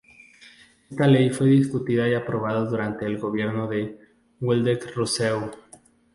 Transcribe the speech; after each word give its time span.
Esta 0.89 1.05
ley 1.05 1.29
fue 1.29 1.45
discutida 1.49 2.09
y 2.09 2.15
aprobada 2.15 2.65
durante 2.65 3.05
el 3.05 3.19
gobierno 3.19 3.67
de 3.67 3.99
Waldeck-Rousseau. 4.39 5.51